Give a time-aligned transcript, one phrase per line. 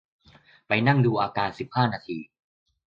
[0.67, 2.17] ไปนั่งดูอาการสิบห้านาที